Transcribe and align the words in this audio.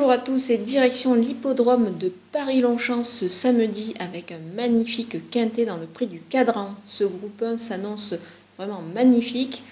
Bonjour 0.00 0.12
à 0.12 0.16
tous 0.16 0.48
et 0.48 0.56
direction 0.56 1.12
l'hippodrome 1.12 1.98
de 1.98 2.10
Paris-Longchamp 2.32 3.04
ce 3.04 3.28
samedi 3.28 3.92
avec 3.98 4.32
un 4.32 4.38
magnifique 4.56 5.28
quintet 5.30 5.66
dans 5.66 5.76
le 5.76 5.84
prix 5.84 6.06
du 6.06 6.22
cadran. 6.22 6.70
Ce 6.82 7.04
groupe 7.04 7.42
1 7.42 7.58
s'annonce 7.58 8.14
vraiment 8.56 8.80
magnifique. 8.94 9.62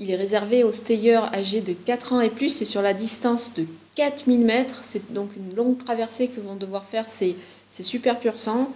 Il 0.00 0.10
est 0.10 0.16
réservé 0.16 0.64
aux 0.64 0.72
stayers 0.72 1.20
âgés 1.34 1.60
de 1.60 1.74
4 1.74 2.14
ans 2.14 2.22
et 2.22 2.30
plus 2.30 2.62
et 2.62 2.64
sur 2.64 2.80
la 2.80 2.94
distance 2.94 3.52
de 3.58 3.66
4000 3.94 4.40
mètres. 4.40 4.80
C'est 4.84 5.12
donc 5.12 5.28
une 5.36 5.54
longue 5.54 5.76
traversée 5.76 6.28
que 6.28 6.40
vont 6.40 6.56
devoir 6.56 6.84
faire 6.84 7.06
ces, 7.06 7.36
ces 7.70 7.82
super 7.82 8.18
pur 8.18 8.38
sang. 8.38 8.72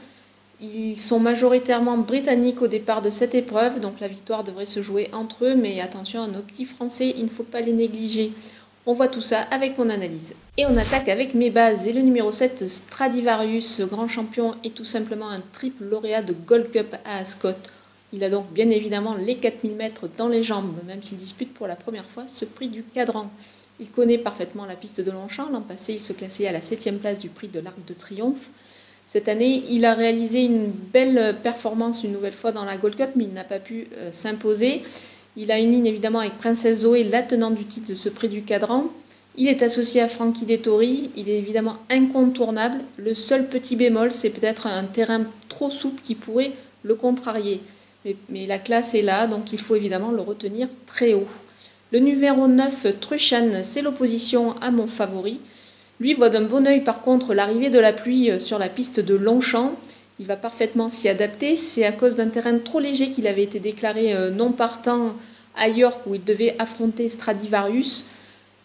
Ils 0.61 0.99
sont 0.99 1.19
majoritairement 1.19 1.97
britanniques 1.97 2.61
au 2.61 2.69
départ 2.69 3.01
de 3.01 3.09
cette 3.09 3.35
épreuve, 3.35 3.81
donc 3.81 3.99
la 3.99 4.09
victoire 4.09 4.45
devrait 4.45 4.67
se 4.67 4.83
jouer 4.83 5.09
entre 5.13 5.47
eux, 5.47 5.55
mais 5.57 5.81
attention 5.81 6.23
à 6.23 6.29
nos 6.29 6.41
petits 6.41 6.67
Français, 6.67 7.15
il 7.17 7.25
ne 7.25 7.31
faut 7.31 7.43
pas 7.43 7.63
les 7.63 7.73
négliger. 7.73 8.31
On 8.85 8.95
voit 8.95 9.07
tout 9.07 9.21
ça 9.21 9.43
avec 9.53 9.79
mon 9.79 9.89
analyse. 9.91 10.35
Et 10.57 10.67
on 10.67 10.77
attaque 10.77 11.09
avec 11.09 11.35
mes 11.35 11.51
bases. 11.51 11.87
Et 11.87 11.93
le 11.93 12.01
numéro 12.01 12.33
7, 12.33 12.69
Stradivarius, 12.69 13.81
grand 13.83 14.09
champion, 14.09 14.57
est 14.65 14.75
tout 14.75 14.85
simplement 14.85 15.31
un 15.31 15.41
triple 15.53 15.85
lauréat 15.85 16.23
de 16.23 16.33
Gold 16.33 16.73
Cup 16.73 16.97
à 17.05 17.19
Ascot. 17.19 17.55
Il 18.13 18.25
a 18.25 18.29
donc 18.31 18.53
bien 18.53 18.69
évidemment 18.71 19.15
les 19.15 19.37
4000 19.37 19.77
mètres 19.77 20.09
dans 20.17 20.29
les 20.29 20.43
jambes, 20.43 20.75
même 20.85 21.01
s'il 21.01 21.17
dispute 21.17 21.55
pour 21.55 21.69
la 21.69 21.77
première 21.77 22.07
fois 22.07 22.25
ce 22.27 22.45
prix 22.45 22.69
du 22.69 22.83
cadran. 22.83 23.31
Il 23.79 23.89
connaît 23.89 24.19
parfaitement 24.19 24.67
la 24.67 24.75
piste 24.75 25.01
de 25.01 25.13
Longchamp. 25.13 25.51
L'an 25.51 25.61
passé, 25.61 25.95
il 25.95 26.01
se 26.01 26.13
classait 26.13 26.49
à 26.49 26.53
la 26.53 26.61
7 26.61 27.01
place 27.01 27.21
du 27.21 27.29
prix 27.29 27.49
de 27.49 27.61
l'Arc 27.61 27.77
de 27.87 27.95
Triomphe. 27.95 28.51
Cette 29.07 29.29
année, 29.29 29.63
il 29.71 29.85
a 29.85 29.95
réalisé 29.95 30.43
une 30.43 30.71
belle 30.71 31.37
performance 31.41 32.03
une 32.03 32.13
nouvelle 32.13 32.33
fois 32.33 32.51
dans 32.51 32.65
la 32.65 32.77
Gold 32.77 32.97
Cup, 32.97 33.11
mais 33.15 33.25
il 33.25 33.33
n'a 33.33 33.45
pas 33.45 33.61
pu 33.61 33.87
euh, 33.97 34.11
s'imposer. 34.11 34.83
Il 35.37 35.51
a 35.51 35.59
une 35.59 35.71
ligne 35.71 35.87
évidemment 35.87 36.19
avec 36.19 36.37
Princesse 36.37 36.81
Zoé, 36.81 37.05
la 37.05 37.23
tenante 37.23 37.55
du 37.55 37.65
titre 37.65 37.89
de 37.89 37.95
ce 37.95 38.09
prix 38.09 38.29
du 38.29 38.43
cadran. 38.43 38.89
Il 39.37 39.49
est 39.49 39.63
associé 39.63 40.03
à 40.03 40.09
Frankie 40.09 40.45
Dettori. 40.45 41.11
Il 41.17 41.31
est 41.31 41.39
évidemment 41.39 41.79
incontournable. 41.91 42.81
Le 42.99 43.15
seul 43.15 43.49
petit 43.49 43.77
bémol, 43.77 44.13
c'est 44.13 44.29
peut-être 44.29 44.67
un 44.67 44.85
terrain 44.85 45.23
trop 45.49 45.71
souple 45.71 46.03
qui 46.03 46.15
pourrait 46.15 46.53
le 46.83 46.95
contrarier. 46.95 47.61
Mais, 48.29 48.47
la 48.47 48.59
classe 48.59 48.95
est 48.95 49.03
là, 49.03 49.27
donc 49.27 49.53
il 49.53 49.61
faut 49.61 49.77
évidemment 49.77 50.11
le 50.11 50.21
retenir 50.21 50.69
très 50.87 51.15
haut. 51.15 51.29
Le 51.93 52.01
numéro 52.01 52.49
9, 52.49 53.01
Truchan, 53.01 53.63
c'est 53.63 53.81
l'opposition 53.81 54.55
à 54.61 54.71
mon 54.71 54.87
favori. 54.87 55.39
Lui 56.01 56.15
voit 56.15 56.31
d'un 56.31 56.43
bon 56.43 56.67
oeil 56.67 56.81
par 56.81 57.01
contre 57.01 57.33
l'arrivée 57.33 57.71
de 57.71 57.79
la 57.79 57.93
pluie 57.93 58.31
euh, 58.31 58.39
sur 58.39 58.59
la 58.59 58.69
piste 58.69 58.99
de 58.99 59.15
Longchamp. 59.15 59.73
Il 60.19 60.27
va 60.27 60.37
parfaitement 60.37 60.91
s'y 60.91 61.09
adapter. 61.09 61.57
C'est 61.57 61.85
à 61.85 61.93
cause 61.93 62.17
d'un 62.17 62.29
terrain 62.29 62.57
trop 62.59 62.81
léger 62.81 63.11
qu'il 63.11 63.27
avait 63.27 63.43
été 63.43 63.61
déclaré 63.61 64.15
euh, 64.15 64.31
non 64.31 64.53
partant 64.53 65.15
à 65.57 65.69
York 65.69 66.01
où 66.07 66.15
il 66.15 66.25
devait 66.25 66.55
affronter 66.59 67.09
Stradivarius. 67.09 68.05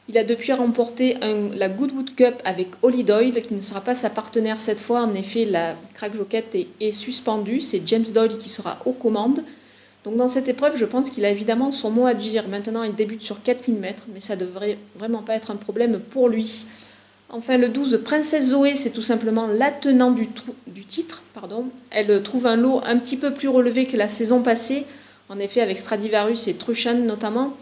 Il 0.10 0.18
a 0.18 0.24
depuis 0.24 0.54
remporté 0.54 1.18
la 1.58 1.68
Goodwood 1.68 2.16
Cup 2.16 2.36
avec 2.46 2.70
Holly 2.82 3.04
Doyle, 3.04 3.42
qui 3.42 3.54
ne 3.54 3.62
sera 3.62 3.82
pas 3.82 3.94
sa 3.94 4.10
partenaire 4.10 4.62
cette 4.62 4.80
fois. 4.80 5.02
En 5.02 5.14
effet, 5.16 5.44
la 5.44 5.76
crack 5.94 6.16
joquette 6.16 6.56
est, 6.80 6.92
suspendue. 6.94 7.60
C'est 7.60 7.86
James 7.86 8.06
Doyle 8.14 8.38
qui 8.38 8.48
sera 8.48 8.78
aux 8.86 8.94
commandes. 8.94 9.44
Donc 10.06 10.16
dans 10.16 10.30
cette 10.30 10.48
épreuve, 10.48 10.78
je 10.78 10.86
pense 10.86 11.10
qu'il 11.10 11.26
a 11.26 11.30
évidemment 11.30 11.74
son 11.74 11.92
mot 11.92 12.06
à 12.06 12.14
dire. 12.14 12.48
Maintenant, 12.48 12.84
il 12.84 12.96
débute 12.96 13.22
sur 13.22 13.44
4000 13.44 13.76
mètres, 13.76 14.06
mais 14.14 14.22
ça 14.22 14.38
devrait 14.38 14.78
vraiment 14.96 15.22
pas 15.22 15.36
être 15.36 15.52
un 15.52 15.58
problème 15.58 16.00
pour 16.00 16.30
lui. 16.30 16.66
Enfin, 17.30 17.58
le 17.58 17.68
12, 17.68 18.02
Princesse 18.06 18.50
Zoé, 18.50 18.76
c'est 18.76 18.92
tout 18.92 19.02
simplement 19.02 19.48
la 19.48 19.72
du, 19.72 20.28
titre. 20.86 21.24
Elle 21.92 22.24
trouve 22.24 22.48
un 22.48 22.56
lot 22.56 22.82
un 22.86 22.98
petit 22.98 23.18
peu 23.18 23.32
plus 23.32 23.50
relevé 23.50 23.86
que 23.86 23.98
la 23.98 24.08
saison 24.08 24.42
passée, 24.42 24.86
en 25.30 25.38
effet 25.40 25.62
avec 25.62 25.78
Stradivarius 25.78 26.48
et 26.48 26.54
Truchan 26.54 26.96
notamment. 26.96 27.54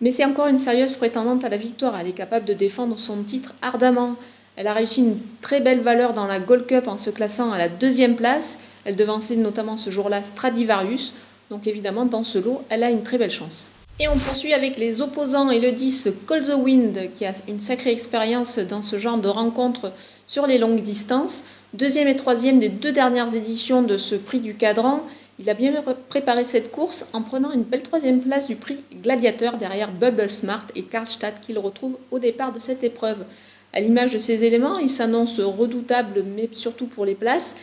Mais 0.00 0.10
c'est 0.10 0.24
encore 0.24 0.46
une 0.46 0.58
sérieuse 0.58 0.96
prétendante 0.96 1.44
à 1.44 1.50
la 1.50 1.58
victoire. 1.58 1.98
Elle 2.00 2.08
est 2.08 2.12
capable 2.12 2.46
de 2.46 2.54
défendre 2.54 2.98
son 2.98 3.22
titre 3.22 3.54
ardemment. 3.60 4.16
Elle 4.56 4.66
a 4.66 4.72
réussi 4.72 5.00
une 5.00 5.18
très 5.42 5.60
belle 5.60 5.80
valeur 5.80 6.14
dans 6.14 6.26
la 6.26 6.38
Gold 6.38 6.66
Cup 6.66 6.88
en 6.88 6.96
se 6.96 7.10
classant 7.10 7.52
à 7.52 7.58
la 7.58 7.68
deuxième 7.68 8.16
place. 8.16 8.58
Elle 8.84 8.96
devançait 8.96 9.36
notamment 9.36 9.76
ce 9.76 9.90
jour-là 9.90 10.22
Stradivarius. 10.22 11.12
Donc 11.50 11.66
évidemment, 11.66 12.06
dans 12.06 12.22
ce 12.22 12.38
lot, 12.38 12.62
elle 12.70 12.82
a 12.82 12.90
une 12.90 13.02
très 13.02 13.18
belle 13.18 13.30
chance. 13.30 13.68
Et 14.02 14.08
on 14.08 14.16
poursuit 14.16 14.54
avec 14.54 14.78
les 14.78 15.02
opposants 15.02 15.50
et 15.50 15.60
le 15.60 15.72
10 15.72 16.08
Call 16.26 16.46
the 16.46 16.54
Wind 16.56 17.12
qui 17.12 17.26
a 17.26 17.32
une 17.48 17.60
sacrée 17.60 17.92
expérience 17.92 18.58
dans 18.58 18.82
ce 18.82 18.98
genre 18.98 19.18
de 19.18 19.28
rencontres 19.28 19.92
sur 20.26 20.46
les 20.46 20.56
longues 20.56 20.82
distances. 20.82 21.44
Deuxième 21.74 22.08
et 22.08 22.16
troisième 22.16 22.58
des 22.60 22.70
deux 22.70 22.92
dernières 22.92 23.34
éditions 23.34 23.82
de 23.82 23.98
ce 23.98 24.14
prix 24.14 24.40
du 24.40 24.54
cadran. 24.54 25.00
Il 25.38 25.50
a 25.50 25.54
bien 25.54 25.74
préparé 26.08 26.44
cette 26.44 26.72
course 26.72 27.04
en 27.12 27.20
prenant 27.20 27.52
une 27.52 27.62
belle 27.62 27.82
troisième 27.82 28.20
place 28.20 28.46
du 28.46 28.56
prix 28.56 28.78
Gladiateur 29.02 29.58
derrière 29.58 29.92
Bubble 29.92 30.30
Smart 30.30 30.64
et 30.74 30.82
Karlstadt 30.82 31.38
qu'il 31.42 31.58
retrouve 31.58 31.98
au 32.10 32.18
départ 32.18 32.54
de 32.54 32.58
cette 32.58 32.82
épreuve. 32.82 33.26
À 33.74 33.80
l'image 33.80 34.14
de 34.14 34.18
ces 34.18 34.44
éléments, 34.44 34.78
il 34.78 34.88
s'annonce 34.88 35.40
redoutable, 35.40 36.24
mais 36.34 36.48
surtout 36.52 36.86
pour 36.86 37.04
les 37.04 37.14
places. 37.14 37.54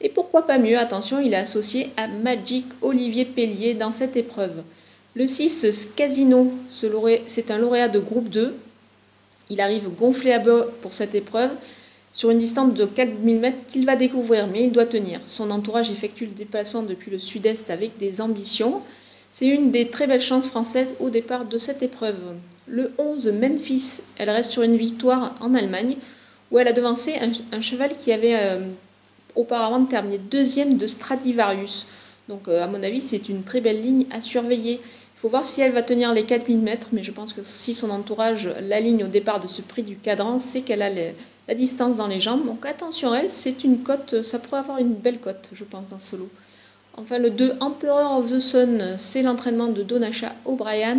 Et 0.00 0.08
pourquoi 0.08 0.48
pas 0.48 0.58
mieux, 0.58 0.78
attention, 0.78 1.20
il 1.20 1.32
est 1.32 1.36
associé 1.36 1.90
à 1.96 2.08
Magic 2.08 2.66
Olivier 2.82 3.24
Pellier 3.24 3.74
dans 3.74 3.92
cette 3.92 4.16
épreuve. 4.16 4.64
Le 5.16 5.26
6, 5.26 5.88
Casino, 5.96 6.52
c'est 7.26 7.50
un 7.50 7.56
lauréat 7.56 7.88
de 7.88 7.98
groupe 7.98 8.28
2. 8.28 8.54
Il 9.48 9.62
arrive 9.62 9.88
gonflé 9.88 10.30
à 10.30 10.38
bord 10.38 10.66
pour 10.82 10.92
cette 10.92 11.14
épreuve 11.14 11.52
sur 12.12 12.28
une 12.28 12.38
distance 12.38 12.74
de 12.74 12.84
4000 12.84 13.40
mètres 13.40 13.64
qu'il 13.66 13.86
va 13.86 13.96
découvrir, 13.96 14.46
mais 14.46 14.64
il 14.64 14.72
doit 14.72 14.84
tenir. 14.84 15.20
Son 15.24 15.50
entourage 15.50 15.90
effectue 15.90 16.26
le 16.26 16.32
déplacement 16.32 16.82
depuis 16.82 17.10
le 17.10 17.18
sud-est 17.18 17.70
avec 17.70 17.96
des 17.96 18.20
ambitions. 18.20 18.82
C'est 19.30 19.46
une 19.46 19.70
des 19.70 19.88
très 19.88 20.06
belles 20.06 20.20
chances 20.20 20.48
françaises 20.48 20.96
au 21.00 21.08
départ 21.08 21.46
de 21.46 21.56
cette 21.56 21.82
épreuve. 21.82 22.18
Le 22.66 22.92
11, 22.98 23.28
Memphis, 23.28 24.02
elle 24.18 24.28
reste 24.28 24.50
sur 24.50 24.64
une 24.64 24.76
victoire 24.76 25.34
en 25.40 25.54
Allemagne, 25.54 25.96
où 26.50 26.58
elle 26.58 26.68
a 26.68 26.74
devancé 26.74 27.14
un, 27.52 27.60
cheval 27.62 27.96
qui 27.96 28.12
avait 28.12 28.36
euh, 28.36 28.60
auparavant 29.34 29.82
terminé 29.86 30.18
deuxième 30.18 30.76
de 30.76 30.86
Stradivarius. 30.86 31.86
Donc 32.28 32.48
euh, 32.48 32.62
à 32.62 32.66
mon 32.66 32.82
avis, 32.82 33.00
c'est 33.00 33.30
une 33.30 33.44
très 33.44 33.60
belle 33.60 33.80
ligne 33.80 34.04
à 34.10 34.20
surveiller. 34.20 34.80
Il 35.16 35.20
faut 35.20 35.30
voir 35.30 35.46
si 35.46 35.62
elle 35.62 35.72
va 35.72 35.82
tenir 35.82 36.12
les 36.12 36.24
4000 36.24 36.58
mètres, 36.58 36.88
mais 36.92 37.02
je 37.02 37.10
pense 37.10 37.32
que 37.32 37.40
si 37.42 37.72
son 37.72 37.88
entourage 37.88 38.50
la 38.68 38.80
ligne 38.80 39.04
au 39.04 39.08
départ 39.08 39.40
de 39.40 39.48
ce 39.48 39.62
prix 39.62 39.82
du 39.82 39.96
cadran, 39.96 40.38
c'est 40.38 40.60
qu'elle 40.60 40.82
a 40.82 40.90
la 40.90 41.54
distance 41.54 41.96
dans 41.96 42.06
les 42.06 42.20
jambes. 42.20 42.44
Donc 42.44 42.66
attention 42.66 43.14
elle, 43.14 43.30
c'est 43.30 43.64
une 43.64 43.78
cote, 43.78 44.22
ça 44.22 44.38
pourrait 44.38 44.60
avoir 44.60 44.78
une 44.78 44.92
belle 44.92 45.18
cote, 45.18 45.50
je 45.54 45.64
pense, 45.64 45.88
dans 45.88 45.98
ce 45.98 46.16
lot. 46.16 46.28
Enfin, 46.98 47.18
le 47.18 47.30
2, 47.30 47.54
Emperor 47.60 48.18
of 48.18 48.30
the 48.30 48.40
Sun, 48.40 48.94
c'est 48.98 49.22
l'entraînement 49.22 49.68
de 49.68 49.82
Donasha 49.82 50.34
O'Brien. 50.44 50.98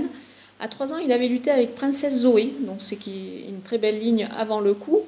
À 0.60 0.68
3 0.68 0.94
ans, 0.94 0.98
il 0.98 1.12
avait 1.12 1.28
lutté 1.28 1.52
avec 1.52 1.76
Princesse 1.76 2.20
Zoé, 2.20 2.54
donc 2.62 2.78
c'est 2.80 2.98
une 3.06 3.62
très 3.64 3.78
belle 3.78 4.00
ligne 4.00 4.28
avant 4.38 4.60
le 4.60 4.74
coup. 4.74 5.02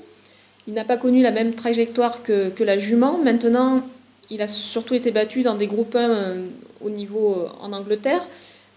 Il 0.68 0.74
n'a 0.76 0.86
pas 0.86 0.98
connu 0.98 1.24
la 1.24 1.32
même 1.32 1.54
trajectoire 1.54 2.22
que, 2.22 2.50
que, 2.50 2.64
la 2.64 2.78
jument. 2.78 3.18
Maintenant, 3.18 3.82
il 4.30 4.42
a 4.44 4.48
surtout 4.48 4.94
été 4.94 5.10
battu 5.10 5.42
dans 5.42 5.56
des 5.56 5.66
groupes 5.66 5.96
1 5.96 6.10
euh, 6.10 6.46
au 6.82 6.92
niveau 6.92 7.34
euh, 7.34 7.48
en 7.62 7.74
Angleterre. 7.74 8.28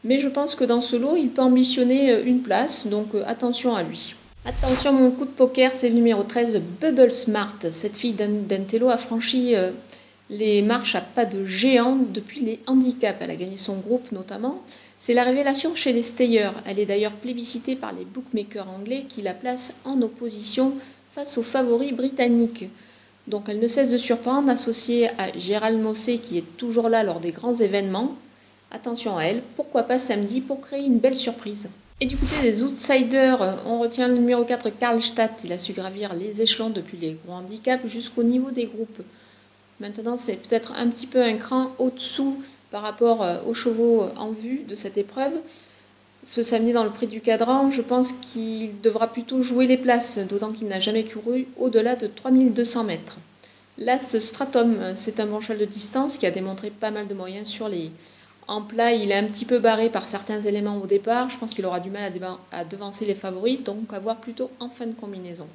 Mais 0.04 0.18
je 0.18 0.28
pense 0.28 0.54
que 0.54 0.64
dans 0.64 0.80
ce 0.80 0.96
lot, 0.96 1.16
il 1.16 1.30
peut 1.30 1.42
ambitionner 1.42 2.10
euh, 2.10 2.24
une 2.24 2.40
place, 2.40 2.86
donc 2.86 3.14
euh, 3.14 3.22
attention 3.26 3.74
à 3.74 3.82
lui. 3.82 4.14
Attention, 4.44 4.92
mon 4.92 5.12
coup 5.12 5.24
de 5.24 5.30
poker, 5.30 5.70
c'est 5.70 5.88
le 5.88 5.94
numéro 5.94 6.24
13, 6.24 6.60
Bubble 6.80 7.12
Smart. 7.12 7.54
Cette 7.70 7.96
fille 7.96 8.14
d'Antello 8.14 8.88
a 8.88 8.98
franchi 8.98 9.54
euh, 9.54 9.70
les 10.30 10.62
marches 10.62 10.96
à 10.96 11.00
pas 11.00 11.24
de 11.24 11.44
géant 11.44 11.96
depuis 11.96 12.40
les 12.40 12.58
handicaps. 12.66 13.18
Elle 13.20 13.30
a 13.30 13.36
gagné 13.36 13.56
son 13.56 13.76
groupe 13.76 14.10
notamment. 14.10 14.60
C'est 14.96 15.14
la 15.14 15.22
révélation 15.22 15.76
chez 15.76 15.92
les 15.92 16.02
stayers. 16.02 16.50
Elle 16.66 16.80
est 16.80 16.86
d'ailleurs 16.86 17.12
plébiscitée 17.12 17.76
par 17.76 17.92
les 17.92 18.04
bookmakers 18.04 18.68
anglais 18.68 19.04
qui 19.08 19.22
la 19.22 19.34
placent 19.34 19.74
en 19.84 20.02
opposition 20.02 20.72
face 21.14 21.38
aux 21.38 21.44
favoris 21.44 21.92
britanniques. 21.92 22.64
Donc 23.28 23.44
elle 23.48 23.60
ne 23.60 23.68
cesse 23.68 23.90
de 23.90 23.98
surprendre, 23.98 24.50
associée 24.50 25.08
à 25.18 25.30
Gérald 25.38 25.80
Mossé 25.80 26.18
qui 26.18 26.38
est 26.38 26.56
toujours 26.56 26.88
là 26.88 27.04
lors 27.04 27.20
des 27.20 27.30
grands 27.30 27.54
événements. 27.54 28.16
Attention 28.74 29.18
à 29.18 29.24
elle, 29.24 29.42
pourquoi 29.54 29.82
pas 29.82 29.98
samedi 29.98 30.40
pour 30.40 30.62
créer 30.62 30.84
une 30.84 30.98
belle 30.98 31.16
surprise. 31.16 31.68
Et 32.00 32.06
du 32.06 32.16
côté 32.16 32.40
des 32.40 32.62
outsiders, 32.62 33.58
on 33.66 33.78
retient 33.78 34.08
le 34.08 34.14
numéro 34.14 34.44
4 34.44 34.70
Karlstadt. 34.70 35.44
Il 35.44 35.52
a 35.52 35.58
su 35.58 35.74
gravir 35.74 36.14
les 36.14 36.40
échelons 36.40 36.70
depuis 36.70 36.96
les 36.96 37.18
gros 37.22 37.34
handicaps 37.34 37.86
jusqu'au 37.86 38.22
niveau 38.22 38.50
des 38.50 38.64
groupes. 38.64 39.02
Maintenant, 39.78 40.16
c'est 40.16 40.36
peut-être 40.36 40.72
un 40.76 40.88
petit 40.88 41.06
peu 41.06 41.22
un 41.22 41.34
cran 41.34 41.70
au-dessous 41.78 42.42
par 42.70 42.80
rapport 42.80 43.22
euh, 43.22 43.36
aux 43.46 43.52
chevaux 43.52 44.08
en 44.16 44.30
vue 44.30 44.64
de 44.66 44.74
cette 44.74 44.96
épreuve. 44.96 45.32
Ce 46.24 46.42
samedi 46.42 46.72
dans 46.72 46.84
le 46.84 46.90
prix 46.90 47.08
du 47.08 47.20
cadran, 47.20 47.70
je 47.70 47.82
pense 47.82 48.14
qu'il 48.14 48.80
devra 48.80 49.12
plutôt 49.12 49.42
jouer 49.42 49.66
les 49.66 49.76
places, 49.76 50.18
d'autant 50.18 50.52
qu'il 50.52 50.68
n'a 50.68 50.80
jamais 50.80 51.04
couru 51.04 51.46
au-delà 51.58 51.94
de 51.94 52.06
3200 52.06 52.84
mètres. 52.84 53.18
L'As 53.76 54.18
Stratum, 54.18 54.76
c'est 54.94 55.20
un 55.20 55.26
bon 55.26 55.40
cheval 55.40 55.58
de 55.58 55.64
distance 55.64 56.16
qui 56.16 56.26
a 56.26 56.30
démontré 56.30 56.70
pas 56.70 56.90
mal 56.90 57.08
de 57.08 57.14
moyens 57.14 57.48
sur 57.48 57.68
les, 57.68 57.90
en 58.48 58.62
plat, 58.62 58.92
il 58.92 59.10
est 59.10 59.16
un 59.16 59.24
petit 59.24 59.44
peu 59.44 59.58
barré 59.58 59.88
par 59.88 60.06
certains 60.06 60.42
éléments 60.42 60.78
au 60.78 60.86
départ. 60.86 61.30
Je 61.30 61.38
pense 61.38 61.54
qu'il 61.54 61.64
aura 61.64 61.80
du 61.80 61.90
mal 61.90 62.12
à, 62.50 62.64
devancer 62.64 63.04
les 63.04 63.14
favoris, 63.14 63.62
donc 63.62 63.92
à 63.92 63.98
voir 63.98 64.16
plutôt 64.16 64.50
en 64.60 64.68
fin 64.68 64.86
de 64.86 64.94
combinaison. 64.94 65.46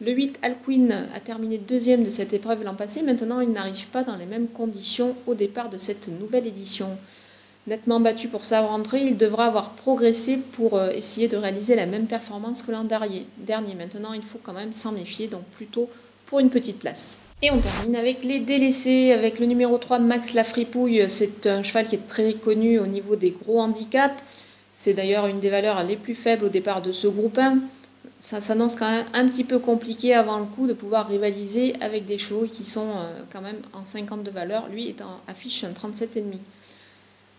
Le 0.00 0.10
8, 0.10 0.40
Alcuin, 0.42 0.90
a 1.14 1.20
terminé 1.20 1.58
deuxième 1.58 2.02
de 2.02 2.10
cette 2.10 2.32
épreuve 2.32 2.64
l'an 2.64 2.74
passé. 2.74 3.02
Maintenant, 3.02 3.40
il 3.40 3.50
n'arrive 3.50 3.86
pas 3.88 4.02
dans 4.02 4.16
les 4.16 4.26
mêmes 4.26 4.48
conditions 4.48 5.14
au 5.26 5.34
départ 5.34 5.70
de 5.70 5.78
cette 5.78 6.08
nouvelle 6.08 6.46
édition. 6.46 6.88
nettement 7.68 8.00
battu 8.00 8.26
pour 8.26 8.44
sa 8.44 8.62
rentrée, 8.62 9.02
il 9.02 9.16
devra 9.16 9.46
avoir 9.46 9.70
progressé 9.70 10.38
pour 10.38 10.74
euh, 10.74 10.90
essayer 10.90 11.28
de 11.28 11.36
réaliser 11.36 11.76
la 11.76 11.86
même 11.86 12.06
performance 12.06 12.62
que 12.62 12.72
l'an 12.72 12.82
dernier. 12.82 13.26
Maintenant, 13.76 14.12
il 14.12 14.22
faut 14.22 14.40
quand 14.42 14.52
même 14.52 14.72
s'en 14.72 14.90
méfier, 14.90 15.28
donc 15.28 15.44
plutôt 15.44 15.88
pour 16.26 16.40
une 16.40 16.50
petite 16.50 16.80
place. 16.80 17.16
Et 17.44 17.50
on 17.50 17.58
termine 17.58 17.96
avec 17.96 18.22
les 18.22 18.38
délaissés, 18.38 19.10
avec 19.10 19.40
le 19.40 19.46
numéro 19.46 19.76
3, 19.76 19.98
Max 19.98 20.32
Lafripouille. 20.32 21.04
C'est 21.08 21.48
un 21.48 21.64
cheval 21.64 21.88
qui 21.88 21.96
est 21.96 22.06
très 22.06 22.34
connu 22.34 22.78
au 22.78 22.86
niveau 22.86 23.16
des 23.16 23.32
gros 23.32 23.60
handicaps. 23.60 24.14
C'est 24.72 24.94
d'ailleurs 24.94 25.26
une 25.26 25.40
des 25.40 25.50
valeurs 25.50 25.82
les 25.82 25.96
plus 25.96 26.14
faibles 26.14 26.44
au 26.44 26.48
départ 26.48 26.82
de 26.82 26.92
ce 26.92 27.08
groupe 27.08 27.36
1. 27.38 27.58
Ça 28.20 28.40
s'annonce 28.40 28.76
quand 28.76 28.88
même 28.88 29.06
un 29.12 29.26
petit 29.26 29.42
peu 29.42 29.58
compliqué 29.58 30.14
avant 30.14 30.38
le 30.38 30.44
coup 30.44 30.68
de 30.68 30.72
pouvoir 30.72 31.08
rivaliser 31.08 31.74
avec 31.80 32.04
des 32.04 32.16
chevaux 32.16 32.44
qui 32.44 32.64
sont 32.64 32.86
euh, 32.86 33.22
quand 33.32 33.40
même 33.40 33.58
en 33.72 33.84
50 33.84 34.22
de 34.22 34.30
valeur. 34.30 34.68
Lui 34.68 34.88
est 34.88 35.02
en 35.02 35.18
affiche 35.26 35.64
un 35.64 35.72
37,5. 35.72 36.22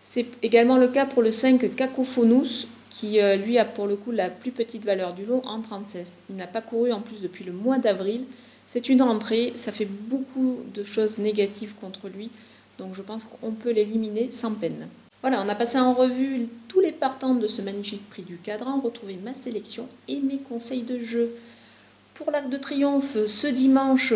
C'est 0.02 0.26
également 0.42 0.76
le 0.76 0.88
cas 0.88 1.06
pour 1.06 1.22
le 1.22 1.32
5 1.32 1.74
Cacophonus, 1.76 2.68
qui 2.90 3.22
euh, 3.22 3.36
lui 3.36 3.56
a 3.56 3.64
pour 3.64 3.86
le 3.86 3.96
coup 3.96 4.10
la 4.10 4.28
plus 4.28 4.50
petite 4.50 4.84
valeur 4.84 5.14
du 5.14 5.24
lot 5.24 5.40
en 5.46 5.62
36. 5.62 6.12
Il 6.28 6.36
n'a 6.36 6.46
pas 6.46 6.60
couru 6.60 6.92
en 6.92 7.00
plus 7.00 7.22
depuis 7.22 7.44
le 7.44 7.52
mois 7.52 7.78
d'avril. 7.78 8.26
C'est 8.66 8.88
une 8.88 9.02
rentrée, 9.02 9.52
ça 9.56 9.72
fait 9.72 9.84
beaucoup 9.84 10.58
de 10.74 10.84
choses 10.84 11.18
négatives 11.18 11.74
contre 11.80 12.08
lui, 12.08 12.30
donc 12.78 12.94
je 12.94 13.02
pense 13.02 13.24
qu'on 13.24 13.52
peut 13.52 13.72
l'éliminer 13.72 14.30
sans 14.30 14.52
peine. 14.52 14.88
Voilà, 15.20 15.42
on 15.42 15.48
a 15.48 15.54
passé 15.54 15.78
en 15.78 15.94
revue 15.94 16.48
tous 16.68 16.80
les 16.80 16.92
partants 16.92 17.34
de 17.34 17.48
ce 17.48 17.62
magnifique 17.62 18.08
prix 18.10 18.24
du 18.24 18.36
cadran, 18.36 18.80
retrouvé 18.80 19.18
ma 19.22 19.34
sélection 19.34 19.88
et 20.08 20.20
mes 20.20 20.38
conseils 20.38 20.82
de 20.82 20.98
jeu. 20.98 21.34
Pour 22.14 22.30
l'Arc 22.30 22.48
de 22.48 22.58
Triomphe, 22.58 23.26
ce 23.26 23.46
dimanche, 23.46 24.12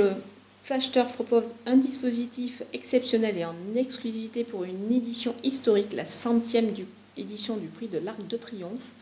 Flash 0.63 0.93
Turf 0.93 1.15
propose 1.15 1.55
un 1.67 1.77
dispositif 1.77 2.63
exceptionnel 2.75 3.39
et 3.39 3.45
en 3.45 3.55
exclusivité 3.75 4.45
pour 4.45 4.65
une 4.65 4.93
édition 4.93 5.35
historique, 5.43 5.95
la 5.95 6.05
centième 6.05 6.75
édition 7.17 7.57
du 7.57 7.69
prix 7.69 7.89
de 7.89 7.99
l'Arc 7.99 8.27
de 8.27 8.37
Triomphe. 8.37 8.93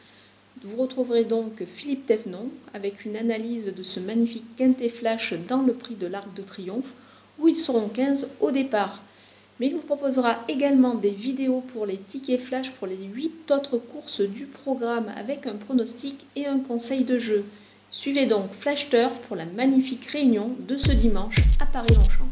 Vous 0.62 0.76
retrouverez 0.76 1.24
donc 1.24 1.62
Philippe 1.66 2.06
Thévenon 2.06 2.48
avec 2.72 3.04
une 3.04 3.16
analyse 3.16 3.72
de 3.76 3.82
ce 3.82 4.00
magnifique 4.00 4.56
quintet 4.56 4.88
flash 4.88 5.34
dans 5.48 5.60
le 5.62 5.74
prix 5.74 5.94
de 5.94 6.06
l'Arc 6.06 6.32
de 6.34 6.42
Triomphe, 6.42 6.94
où 7.38 7.46
ils 7.46 7.58
seront 7.58 7.88
15 7.88 8.28
au 8.40 8.50
départ. 8.50 9.02
Mais 9.60 9.66
il 9.66 9.74
vous 9.74 9.82
proposera 9.82 10.36
également 10.48 10.94
des 10.94 11.10
vidéos 11.10 11.62
pour 11.72 11.84
les 11.84 11.98
tickets 11.98 12.40
flash 12.40 12.70
pour 12.72 12.86
les 12.86 12.96
8 12.96 13.50
autres 13.50 13.76
courses 13.76 14.22
du 14.22 14.46
programme 14.46 15.12
avec 15.16 15.46
un 15.46 15.54
pronostic 15.54 16.26
et 16.36 16.46
un 16.46 16.58
conseil 16.58 17.04
de 17.04 17.18
jeu. 17.18 17.44
Suivez 17.90 18.24
donc 18.26 18.50
Flash 18.52 18.88
Turf 18.88 19.20
pour 19.28 19.36
la 19.36 19.44
magnifique 19.44 20.06
réunion 20.06 20.56
de 20.66 20.76
ce 20.76 20.92
dimanche 20.92 21.40
à 21.60 21.66
Paris-Longchamp. 21.66 22.28